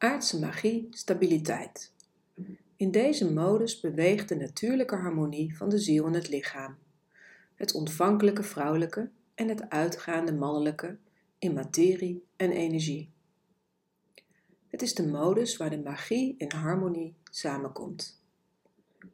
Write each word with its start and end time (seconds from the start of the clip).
Aardse 0.00 0.38
magie, 0.38 0.86
stabiliteit. 0.90 1.92
In 2.76 2.90
deze 2.90 3.32
modus 3.32 3.80
beweegt 3.80 4.28
de 4.28 4.34
natuurlijke 4.34 4.96
harmonie 4.96 5.56
van 5.56 5.68
de 5.68 5.78
ziel 5.78 6.06
en 6.06 6.12
het 6.12 6.28
lichaam, 6.28 6.76
het 7.54 7.74
ontvankelijke 7.74 8.42
vrouwelijke 8.42 9.10
en 9.34 9.48
het 9.48 9.70
uitgaande 9.70 10.32
mannelijke 10.32 10.96
in 11.38 11.52
materie 11.52 12.24
en 12.36 12.50
energie. 12.50 13.10
Het 14.66 14.82
is 14.82 14.94
de 14.94 15.06
modus 15.06 15.56
waar 15.56 15.70
de 15.70 15.82
magie 15.82 16.34
en 16.38 16.52
harmonie 16.52 17.14
samenkomt. 17.30 18.22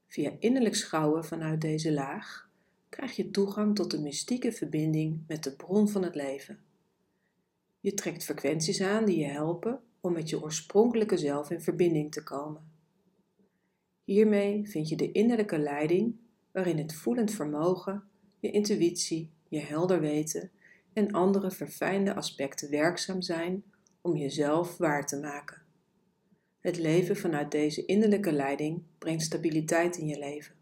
Via 0.08 0.32
innerlijk 0.38 0.74
schouwen 0.74 1.24
vanuit 1.24 1.60
deze 1.60 1.92
laag 1.92 2.48
krijg 2.88 3.16
je 3.16 3.30
toegang 3.30 3.74
tot 3.74 3.90
de 3.90 4.00
mystieke 4.00 4.52
verbinding 4.52 5.24
met 5.26 5.44
de 5.44 5.56
bron 5.56 5.88
van 5.88 6.02
het 6.02 6.14
leven. 6.14 6.58
Je 7.80 7.94
trekt 7.94 8.24
frequenties 8.24 8.80
aan 8.80 9.04
die 9.04 9.18
je 9.18 9.26
helpen 9.26 9.80
om 10.06 10.12
met 10.12 10.28
je 10.28 10.42
oorspronkelijke 10.42 11.16
zelf 11.16 11.50
in 11.50 11.60
verbinding 11.60 12.12
te 12.12 12.22
komen. 12.22 12.70
Hiermee 14.04 14.68
vind 14.68 14.88
je 14.88 14.96
de 14.96 15.12
innerlijke 15.12 15.58
leiding 15.58 16.16
waarin 16.52 16.78
het 16.78 16.94
voelend 16.94 17.30
vermogen, 17.30 18.02
je 18.40 18.50
intuïtie, 18.50 19.30
je 19.48 19.58
helder 19.58 20.00
weten 20.00 20.50
en 20.92 21.12
andere 21.12 21.50
verfijnde 21.50 22.14
aspecten 22.14 22.70
werkzaam 22.70 23.22
zijn 23.22 23.64
om 24.00 24.16
jezelf 24.16 24.76
waar 24.76 25.06
te 25.06 25.20
maken. 25.20 25.62
Het 26.60 26.78
leven 26.78 27.16
vanuit 27.16 27.50
deze 27.50 27.84
innerlijke 27.84 28.32
leiding 28.32 28.82
brengt 28.98 29.22
stabiliteit 29.22 29.96
in 29.96 30.06
je 30.06 30.18
leven. 30.18 30.54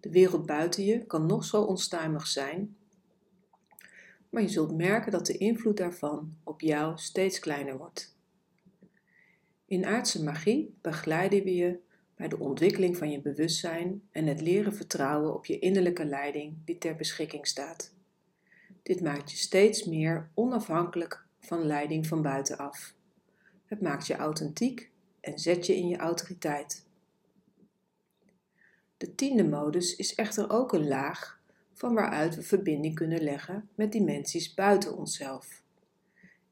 De 0.00 0.10
wereld 0.10 0.46
buiten 0.46 0.84
je 0.84 1.06
kan 1.06 1.26
nog 1.26 1.44
zo 1.44 1.62
onstuimig 1.62 2.26
zijn, 2.26 2.76
maar 4.30 4.42
je 4.42 4.48
zult 4.48 4.76
merken 4.76 5.12
dat 5.12 5.26
de 5.26 5.36
invloed 5.36 5.76
daarvan 5.76 6.36
op 6.44 6.60
jou 6.60 6.98
steeds 6.98 7.38
kleiner 7.38 7.78
wordt. 7.78 8.15
In 9.66 9.84
aardse 9.84 10.22
magie 10.22 10.76
begeleiden 10.80 11.44
we 11.44 11.54
je 11.54 11.78
bij 12.16 12.28
de 12.28 12.38
ontwikkeling 12.38 12.96
van 12.96 13.10
je 13.10 13.20
bewustzijn 13.20 14.02
en 14.10 14.26
het 14.26 14.40
leren 14.40 14.74
vertrouwen 14.74 15.34
op 15.34 15.46
je 15.46 15.58
innerlijke 15.58 16.04
leiding 16.04 16.56
die 16.64 16.78
ter 16.78 16.96
beschikking 16.96 17.46
staat. 17.46 17.94
Dit 18.82 19.00
maakt 19.00 19.30
je 19.30 19.36
steeds 19.36 19.84
meer 19.84 20.30
onafhankelijk 20.34 21.24
van 21.38 21.66
leiding 21.66 22.06
van 22.06 22.22
buitenaf. 22.22 22.94
Het 23.64 23.80
maakt 23.80 24.06
je 24.06 24.16
authentiek 24.16 24.90
en 25.20 25.38
zet 25.38 25.66
je 25.66 25.76
in 25.76 25.88
je 25.88 25.96
autoriteit. 25.96 26.86
De 28.96 29.14
tiende 29.14 29.44
modus 29.44 29.96
is 29.96 30.14
echter 30.14 30.50
ook 30.50 30.72
een 30.72 30.88
laag 30.88 31.40
van 31.72 31.94
waaruit 31.94 32.34
we 32.34 32.42
verbinding 32.42 32.94
kunnen 32.94 33.22
leggen 33.22 33.68
met 33.74 33.92
dimensies 33.92 34.54
buiten 34.54 34.96
onszelf. 34.96 35.64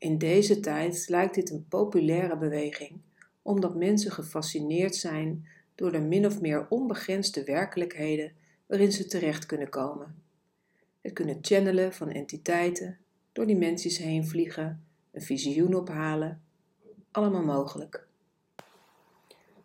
In 0.05 0.19
deze 0.19 0.60
tijd 0.60 1.08
lijkt 1.08 1.34
dit 1.34 1.50
een 1.50 1.66
populaire 1.69 2.38
beweging, 2.38 3.00
omdat 3.42 3.74
mensen 3.74 4.11
gefascineerd 4.11 4.96
zijn 4.96 5.46
door 5.74 5.92
de 5.92 6.00
min 6.00 6.27
of 6.27 6.41
meer 6.41 6.66
onbegrensde 6.69 7.44
werkelijkheden 7.44 8.33
waarin 8.66 8.92
ze 8.92 9.06
terecht 9.06 9.46
kunnen 9.46 9.69
komen. 9.69 10.22
Het 11.00 11.12
kunnen 11.12 11.38
channelen 11.41 11.92
van 11.92 12.11
entiteiten, 12.11 12.98
door 13.33 13.46
dimensies 13.46 13.98
heen 13.98 14.27
vliegen, 14.27 14.84
een 15.12 15.22
visioen 15.22 15.74
ophalen, 15.74 16.42
allemaal 17.11 17.44
mogelijk. 17.44 18.06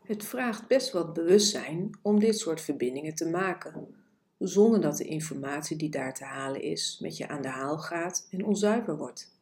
Het 0.03 0.25
vraagt 0.25 0.67
best 0.67 0.91
wat 0.91 1.13
bewustzijn 1.13 1.99
om 2.01 2.19
dit 2.19 2.37
soort 2.37 2.61
verbindingen 2.61 3.15
te 3.15 3.29
maken, 3.29 3.95
zonder 4.37 4.81
dat 4.81 4.97
de 4.97 5.05
informatie 5.05 5.77
die 5.77 5.89
daar 5.89 6.13
te 6.13 6.23
halen 6.23 6.61
is 6.61 6.97
met 7.01 7.17
je 7.17 7.27
aan 7.27 7.41
de 7.41 7.47
haal 7.47 7.77
gaat 7.77 8.27
en 8.31 8.45
onzuiver 8.45 8.97
wordt. 8.97 9.37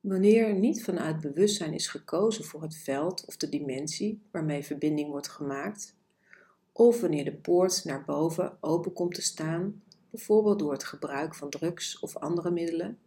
Wanneer 0.00 0.54
niet 0.54 0.84
vanuit 0.84 1.20
bewustzijn 1.20 1.72
is 1.72 1.88
gekozen 1.88 2.44
voor 2.44 2.62
het 2.62 2.76
veld 2.76 3.24
of 3.26 3.36
de 3.36 3.48
dimensie 3.48 4.20
waarmee 4.30 4.64
verbinding 4.64 5.10
wordt 5.10 5.28
gemaakt, 5.28 5.96
of 6.72 7.00
wanneer 7.00 7.24
de 7.24 7.34
poort 7.34 7.84
naar 7.84 8.04
boven 8.04 8.56
open 8.60 8.92
komt 8.92 9.14
te 9.14 9.22
staan, 9.22 9.82
bijvoorbeeld 10.10 10.58
door 10.58 10.72
het 10.72 10.84
gebruik 10.84 11.34
van 11.34 11.50
drugs 11.50 11.98
of 11.98 12.16
andere 12.16 12.50
middelen, 12.50 12.98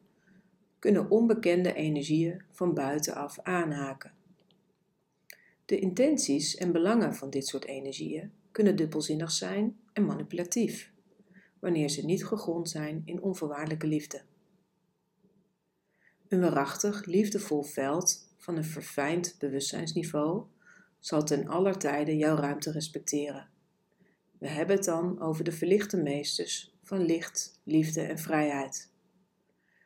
kunnen 0.80 1.10
onbekende 1.10 1.74
energieën 1.74 2.42
van 2.52 2.74
buitenaf 2.74 3.40
aanhaken. 3.40 4.12
De 5.66 5.80
intenties 5.80 6.56
en 6.56 6.72
belangen 6.72 7.16
van 7.16 7.30
dit 7.30 7.48
soort 7.48 7.66
energieën 7.66 8.32
kunnen 8.52 8.76
dubbelzinnig 8.76 9.32
zijn 9.32 9.78
en 9.94 10.06
manipulatief, 10.06 10.92
wanneer 11.60 11.90
ze 11.90 12.06
niet 12.06 12.26
gegrond 12.26 12.70
zijn 12.70 13.02
in 13.06 13.22
onvoorwaardelijke 13.22 13.88
liefde. 13.88 14.22
Een 16.34 16.42
waarachtig, 16.42 17.06
liefdevol 17.06 17.64
veld 17.64 18.28
van 18.38 18.56
een 18.56 18.64
verfijnd 18.64 19.36
bewustzijnsniveau 19.40 20.44
zal 21.00 21.24
ten 21.24 21.48
aller 21.48 21.78
tijde 21.78 22.18
jouw 22.18 22.36
ruimte 22.36 22.72
respecteren. 22.72 23.50
We 24.38 24.48
hebben 24.48 24.76
het 24.76 24.86
dan 24.86 25.22
over 25.22 25.44
de 25.44 25.52
verlichte 25.52 25.98
meesters 25.98 26.76
van 26.82 27.06
licht, 27.06 27.60
liefde 27.64 28.02
en 28.02 28.18
vrijheid. 28.18 28.92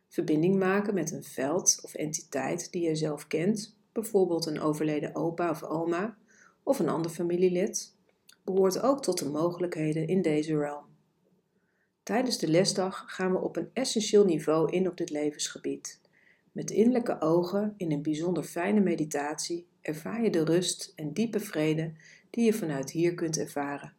Verbinding 0.08 0.56
maken 0.56 0.94
met 0.94 1.12
een 1.12 1.24
veld 1.24 1.80
of 1.84 1.94
entiteit 1.94 2.72
die 2.72 2.81
je 2.81 2.96
zelf 2.96 3.28
kent, 3.28 3.78
bijvoorbeeld 3.91 4.46
een 4.46 4.62
overleden 4.62 5.16
opa 5.16 5.50
of 5.50 5.64
oma 5.64 6.18
of 6.64 6.79
een 6.79 6.90
ander 6.90 7.12
familielid, 7.12 7.96
behoort 8.44 8.81
ook 8.81 9.03
tot 9.03 9.19
de 9.19 9.29
mogelijkheden 9.29 10.08
in 10.08 10.22
deze 10.22 10.58
realm. 10.58 10.85
Tijdens 12.03 12.38
de 12.38 12.47
lesdag 12.47 13.03
gaan 13.08 13.31
we 13.31 13.40
op 13.40 13.56
een 13.56 13.69
essentieel 13.74 14.25
niveau 14.25 14.72
in 14.72 14.88
op 14.90 14.97
dit 14.97 15.09
levensgebied 15.09 16.06
met 16.57 16.72
innerlijke 16.72 17.22
ogen 17.22 17.73
in 17.78 17.91
een 17.91 18.01
bijzonder 18.01 18.44
fijne 18.44 18.79
meditatie 18.79 19.68
ervaar 19.81 20.23
je 20.23 20.29
de 20.29 20.44
rust 20.44 20.94
en 20.95 21.13
diepe 21.13 21.40
vrede 21.40 21.91
die 22.29 22.45
je 22.45 22.53
vanuit 22.53 22.91
hier 22.91 23.13
kunt 23.13 23.38
ervaren. 23.38 23.94